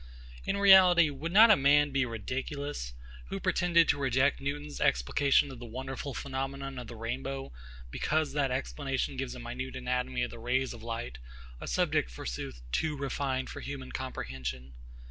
[0.45, 2.95] In reality, would not a man be ridiculous,
[3.27, 7.51] who pretended to reject NEWTON's explication of the wonderful phenomenon of the rainbow,
[7.91, 11.19] because that explication gives a minute anatomy of the rays of light;
[11.59, 14.73] a subject, forsooth, too refined for human comprehension?